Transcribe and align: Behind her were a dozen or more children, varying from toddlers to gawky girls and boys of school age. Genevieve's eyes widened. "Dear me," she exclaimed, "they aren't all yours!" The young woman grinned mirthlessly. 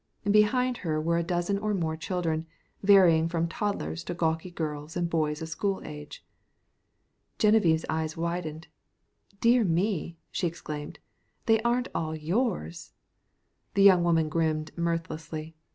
Behind 0.31 0.77
her 0.77 0.99
were 0.99 1.19
a 1.19 1.23
dozen 1.23 1.59
or 1.59 1.75
more 1.75 1.95
children, 1.95 2.47
varying 2.81 3.29
from 3.29 3.47
toddlers 3.47 4.03
to 4.05 4.15
gawky 4.15 4.49
girls 4.49 4.97
and 4.97 5.07
boys 5.07 5.43
of 5.43 5.49
school 5.49 5.79
age. 5.85 6.25
Genevieve's 7.37 7.85
eyes 7.87 8.17
widened. 8.17 8.67
"Dear 9.41 9.63
me," 9.63 10.17
she 10.31 10.47
exclaimed, 10.47 10.97
"they 11.45 11.61
aren't 11.61 11.89
all 11.93 12.15
yours!" 12.15 12.93
The 13.75 13.83
young 13.83 14.03
woman 14.03 14.27
grinned 14.27 14.75
mirthlessly. 14.75 15.53